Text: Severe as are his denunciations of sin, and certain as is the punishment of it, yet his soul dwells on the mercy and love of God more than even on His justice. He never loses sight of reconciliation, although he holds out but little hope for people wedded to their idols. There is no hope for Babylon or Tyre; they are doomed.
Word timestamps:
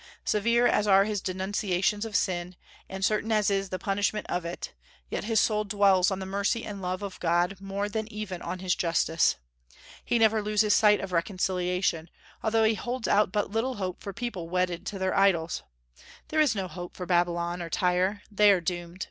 Severe 0.25 0.65
as 0.65 0.87
are 0.87 1.03
his 1.05 1.21
denunciations 1.21 2.05
of 2.05 2.15
sin, 2.15 2.55
and 2.89 3.05
certain 3.05 3.31
as 3.31 3.51
is 3.51 3.69
the 3.69 3.77
punishment 3.77 4.25
of 4.29 4.45
it, 4.45 4.73
yet 5.11 5.25
his 5.25 5.39
soul 5.39 5.63
dwells 5.63 6.09
on 6.09 6.17
the 6.17 6.25
mercy 6.25 6.65
and 6.65 6.81
love 6.81 7.03
of 7.03 7.19
God 7.19 7.57
more 7.61 7.87
than 7.87 8.11
even 8.11 8.41
on 8.41 8.57
His 8.57 8.73
justice. 8.73 9.35
He 10.03 10.17
never 10.17 10.41
loses 10.41 10.73
sight 10.73 11.01
of 11.01 11.11
reconciliation, 11.11 12.09
although 12.41 12.63
he 12.63 12.73
holds 12.73 13.07
out 13.07 13.31
but 13.31 13.51
little 13.51 13.75
hope 13.75 14.01
for 14.01 14.11
people 14.11 14.49
wedded 14.49 14.87
to 14.87 14.97
their 14.97 15.15
idols. 15.15 15.61
There 16.29 16.41
is 16.41 16.55
no 16.55 16.67
hope 16.67 16.97
for 16.97 17.05
Babylon 17.05 17.61
or 17.61 17.69
Tyre; 17.69 18.23
they 18.31 18.49
are 18.51 18.59
doomed. 18.59 18.99